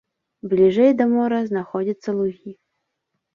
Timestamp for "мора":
1.11-1.39